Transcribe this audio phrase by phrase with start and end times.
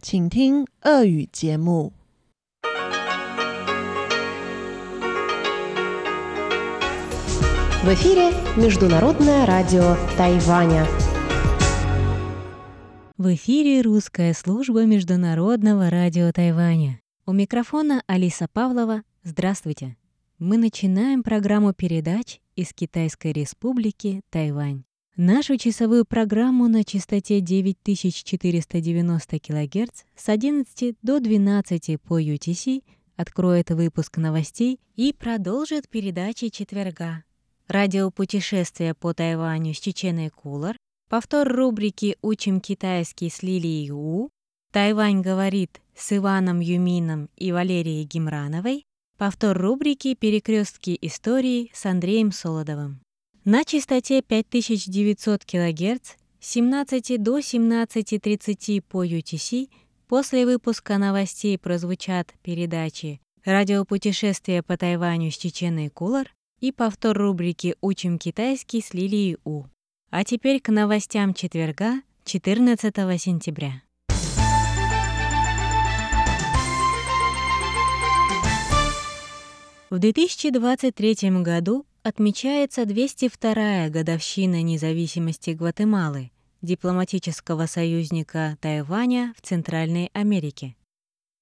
[0.00, 1.92] 请听俄语节目。
[7.82, 10.86] В эфире Международное радио Тайваня.
[13.18, 17.00] В эфире русская служба Международного радио Тайваня.
[17.26, 19.02] У микрофона Алиса Павлова.
[19.24, 19.98] Здравствуйте.
[20.38, 24.84] Мы начинаем программу передач из Китайской Республики Тайвань.
[25.20, 32.84] Нашу часовую программу на частоте 9490 кГц с 11 до 12 по UTC
[33.16, 37.24] откроет выпуск новостей и продолжит передачи четверга.
[37.66, 40.76] Радиопутешествие по Тайваню с Чеченой Кулар,
[41.08, 44.30] повтор рубрики «Учим китайский с Лилией У»,
[44.70, 48.84] «Тайвань говорит» с Иваном Юмином и Валерией Гимрановой,
[49.16, 53.00] повтор рубрики «Перекрестки истории» с Андреем Солодовым.
[53.50, 59.70] На частоте 5900 кГц с 17 до 17.30 по UTC
[60.06, 68.18] после выпуска новостей прозвучат передачи «Радиопутешествие по Тайваню с Чеченой Кулар» и повтор рубрики «Учим
[68.18, 69.64] китайский» с Лилией У.
[70.10, 73.80] А теперь к новостям четверга, 14 сентября.
[79.88, 86.30] В 2023 году отмечается 202-я годовщина независимости Гватемалы,
[86.62, 90.76] дипломатического союзника Тайваня в Центральной Америке.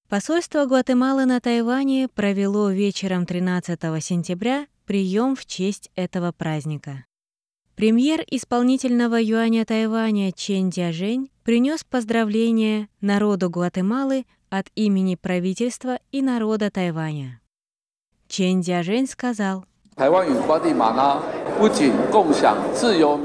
[0.09, 7.05] Посольство Гватемалы на Тайване провело вечером 13 сентября прием в честь этого праздника.
[7.75, 16.71] Премьер исполнительного юаня Тайваня Чен Дяжень принес поздравления народу Гватемалы от имени правительства и народа
[16.71, 17.41] Тайваня.
[18.29, 19.67] Чен Дяжень сказал,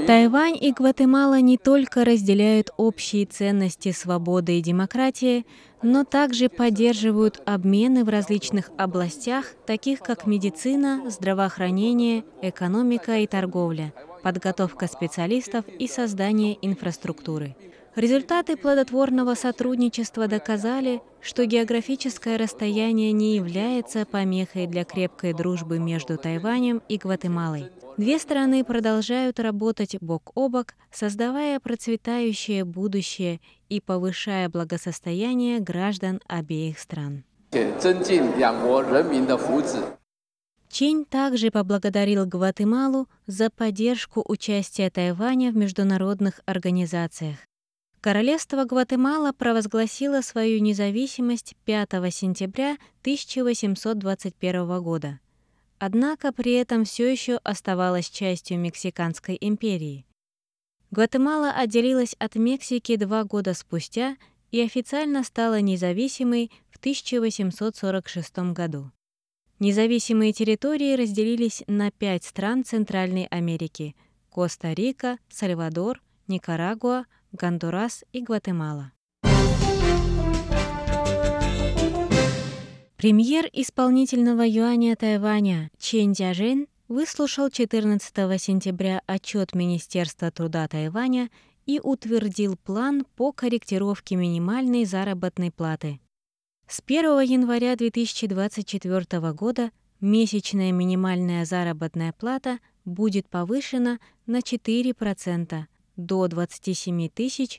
[0.07, 5.45] Тайвань и Гватемала не только разделяют общие ценности свободы и демократии,
[5.81, 13.93] но также поддерживают обмены в различных областях, таких как медицина, здравоохранение, экономика и торговля,
[14.23, 17.53] подготовка специалистов и создание инфраструктуры.
[17.95, 26.81] Результаты плодотворного сотрудничества доказали, что географическое расстояние не является помехой для крепкой дружбы между Тайванем
[26.87, 27.69] и Гватемалой.
[27.97, 36.79] Две страны продолжают работать бок о бок, создавая процветающее будущее и повышая благосостояние граждан обеих
[36.79, 37.25] стран.
[40.69, 47.35] Чинь также поблагодарил Гватемалу за поддержку участия Тайваня в международных организациях.
[48.01, 55.19] Королевство Гватемала провозгласило свою независимость 5 сентября 1821 года.
[55.77, 60.07] Однако при этом все еще оставалась частью Мексиканской империи.
[60.89, 64.17] Гватемала отделилась от Мексики два года спустя
[64.49, 68.91] и официально стала независимой в 1846 году.
[69.59, 73.95] Независимые территории разделились на пять стран Центральной Америки–
[74.31, 78.91] Коста-Рика, Сальвадор, Никарагуа, Гондурас и Гватемала.
[82.97, 91.29] Премьер исполнительного юаня Тайваня Чен Дяжен выслушал 14 сентября отчет Министерства труда Тайваня
[91.65, 95.99] и утвердил план по корректировке минимальной заработной платы.
[96.67, 105.65] С 1 января 2024 года месячная минимальная заработная плата будет повышена на 4%
[106.05, 107.09] до 27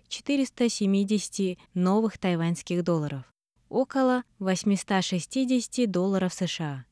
[0.08, 3.25] 470 новых тайваньских долларов,
[3.69, 6.84] около 860 долларов США,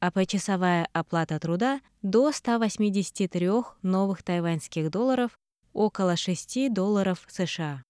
[0.00, 3.48] а почасовая оплата труда до 183
[3.82, 5.38] новых тайваньских долларов,
[5.72, 7.82] около 6 долларов США.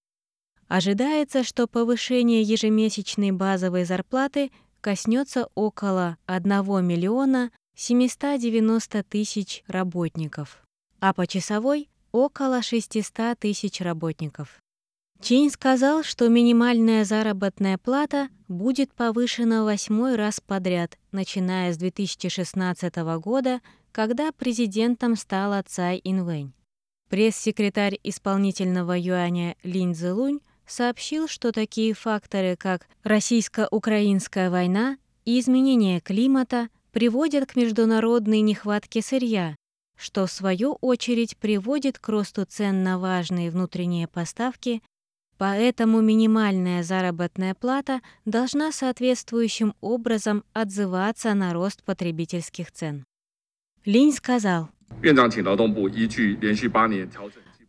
[0.68, 4.50] Ожидается, что повышение ежемесячной базовой зарплаты
[4.80, 10.64] коснется около 1 миллиона 790 тысяч работников,
[10.98, 14.62] а почасовой около 600 тысяч работников.
[15.20, 23.60] Чинь сказал, что минимальная заработная плата будет повышена восьмой раз подряд, начиная с 2016 года,
[23.92, 26.52] когда президентом стала Цай Инвэнь.
[27.10, 36.68] Пресс-секретарь исполнительного юаня Линь Цзэлунь сообщил, что такие факторы, как российско-украинская война и изменение климата,
[36.92, 39.54] приводят к международной нехватке сырья,
[39.96, 44.82] что в свою очередь приводит к росту цен на важные внутренние поставки,
[45.38, 53.04] поэтому минимальная заработная плата должна соответствующим образом отзываться на рост потребительских цен.
[53.84, 54.68] Линь сказал,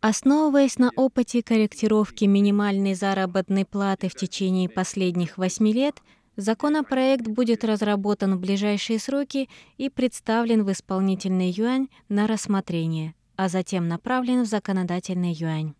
[0.00, 6.00] Основываясь на опыте корректировки минимальной заработной платы в течение последних восьми лет,
[6.38, 13.88] законопроект будет разработан в ближайшие сроки и представлен в исполнительный юань на рассмотрение, а затем
[13.88, 15.74] направлен в законодательный юань.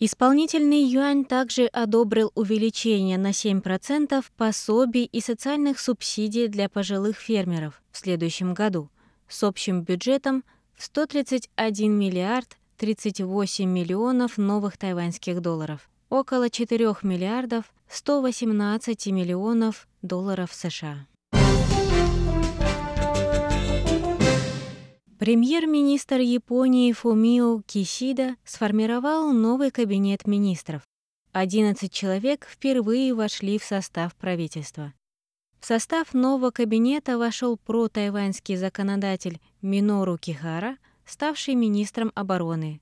[0.00, 7.98] Исполнительный юань также одобрил увеличение на 7% пособий и социальных субсидий для пожилых фермеров в
[7.98, 8.90] следующем году
[9.28, 10.44] с общим бюджетом
[10.76, 21.08] в 131 миллиард 38 миллионов новых тайваньских долларов, около 4 миллиардов 118 миллионов долларов США.
[25.18, 30.82] Премьер-министр Японии Фумио Кисида сформировал новый кабинет министров.
[31.32, 34.92] 11 человек впервые вошли в состав правительства.
[35.58, 42.80] В состав нового кабинета вошел про-тайваньский законодатель Минору Кихара, ставший министром обороны.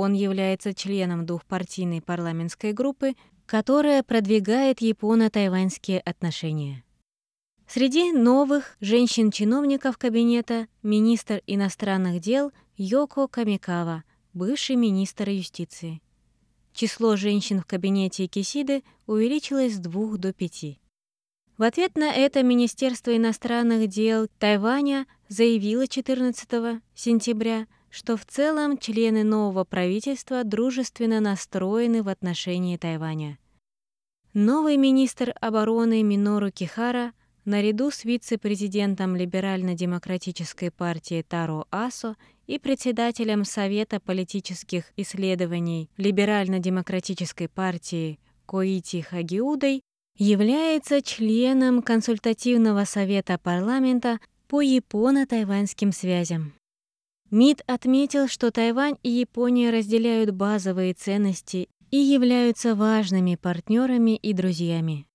[0.00, 3.14] Он является членом двухпартийной парламентской группы,
[3.46, 6.84] которая продвигает японо-тайваньские отношения.
[7.66, 14.04] Среди новых женщин-чиновников кабинета министр иностранных дел Йоко Камикава,
[14.34, 16.00] бывший министр юстиции.
[16.72, 20.78] Число женщин в кабинете Кисиды увеличилось с двух до пяти.
[21.56, 29.24] В ответ на это Министерство иностранных дел Тайваня заявило 14 сентября, что в целом члены
[29.24, 33.38] нового правительства дружественно настроены в отношении Тайваня.
[34.34, 37.12] Новый министр обороны Минору Кихара
[37.44, 49.00] наряду с вице-президентом Либерально-демократической партии Таро Асо и председателем Совета политических исследований Либерально-демократической партии Коити
[49.00, 49.82] Хагиудой
[50.16, 56.52] является членом консультативного совета парламента по японо-тайваньским связям.
[57.30, 65.06] МИД отметил, что Тайвань и Япония разделяют базовые ценности и являются важными партнерами и друзьями.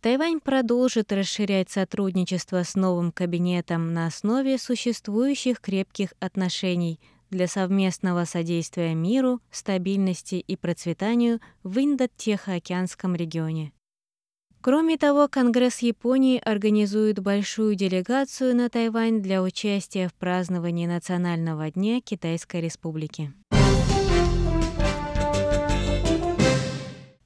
[0.00, 6.98] Тайвань продолжит расширять сотрудничество с новым кабинетом на основе существующих крепких отношений
[7.30, 13.72] для совместного содействия миру, стабильности и процветанию в Индо-Тихоокеанском регионе.
[14.64, 22.00] Кроме того, Конгресс Японии организует большую делегацию на Тайвань для участия в праздновании Национального дня
[22.00, 23.32] Китайской Республики.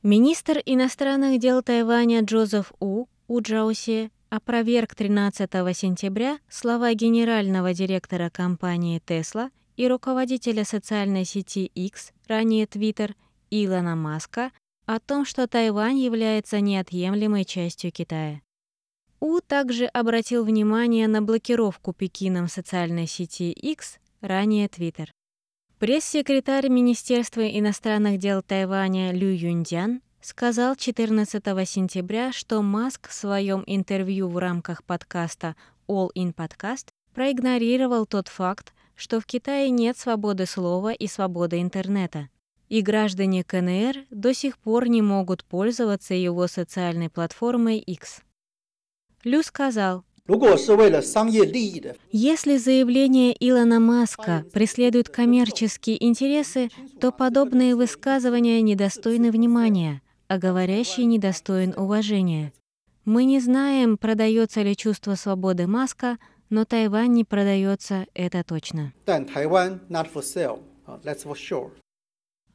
[0.03, 9.51] Министр иностранных дел Тайваня Джозеф У Уджаусе опроверг 13 сентября слова генерального директора компании Tesla
[9.77, 13.13] и руководителя социальной сети X, ранее Twitter,
[13.51, 14.53] Илона Маска
[14.87, 18.41] о том, что Тайвань является неотъемлемой частью Китая.
[19.19, 25.09] У также обратил внимание на блокировку Пекином социальной сети X, ранее Twitter.
[25.79, 34.29] Пресс-секретарь Министерства иностранных дел Тайваня Лю Юньдян сказал 14 сентября, что Маск в своем интервью
[34.29, 35.57] в рамках подкаста
[35.89, 42.29] All In Podcast проигнорировал тот факт, что в Китае нет свободы слова и свободы интернета
[42.69, 48.21] и граждане КНР до сих пор не могут пользоваться его социальной платформой X.
[49.25, 50.05] Лю сказал,
[52.11, 56.69] если заявление Илона Маска преследуют коммерческие интересы,
[57.01, 62.53] то подобные высказывания недостойны внимания, а говорящий недостоин уважения.
[63.05, 66.19] Мы не знаем, продается ли чувство свободы Маска,
[66.51, 68.93] но Тайвань не продается, это точно.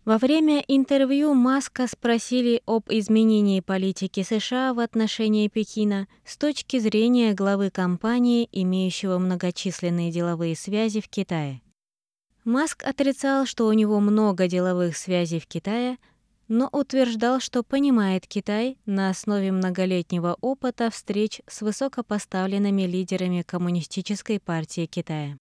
[0.04, 7.36] Во время интервью Маска спросили об изменении политики США в отношении Пекина с точки зрения
[7.36, 11.62] главы компании, имеющего многочисленные деловые связи в Китае.
[12.44, 16.00] Маск отрицал, что у него много деловых связей в Китае,
[16.48, 24.88] но утверждал, что понимает Китай на основе многолетнего опыта встреч с высокопоставленными лидерами Коммунистической партии
[24.88, 25.38] Китая.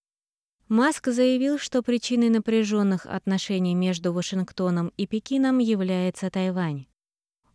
[0.71, 6.87] Маск заявил, что причиной напряженных отношений между Вашингтоном и Пекином является Тайвань.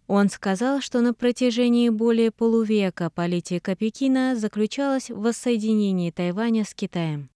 [0.08, 7.30] Он сказал, что на протяжении более полувека политика Пекина заключалась в воссоединении Тайваня с Китаем.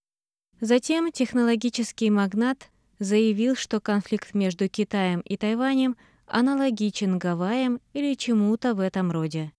[0.60, 2.68] Затем технологический магнат
[2.98, 5.96] заявил, что конфликт между Китаем и Тайванем
[6.26, 9.50] аналогичен Гавайям или чему-то в этом роде.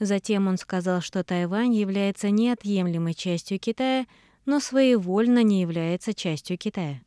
[0.00, 4.06] Затем он сказал, что Тайвань является неотъемлемой частью Китая–
[4.46, 7.02] но своевольно не является частью Китая.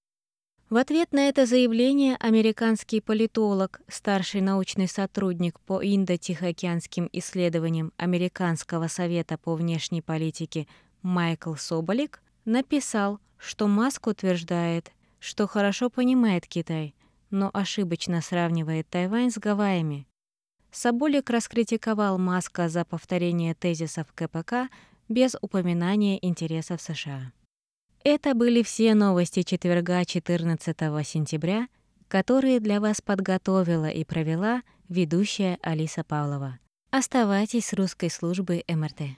[0.69, 9.39] В ответ на это заявление американский политолог, старший научный сотрудник по Индо-Тихоокеанским исследованиям Американского совета
[9.39, 10.67] по внешней политике
[11.01, 16.93] Майкл Соболик написал, что Маск утверждает, что хорошо понимает Китай,
[17.31, 20.05] но ошибочно сравнивает Тайвань с Гавайями.
[20.71, 24.69] Соболик раскритиковал Маска за повторение тезисов КПК
[25.09, 27.33] без упоминания интересов США.
[28.03, 31.67] Это были все новости четверга 14 сентября,
[32.07, 36.59] которые для вас подготовила и провела ведущая Алиса Павлова.
[36.91, 39.17] Оставайтесь с русской службой МРТ.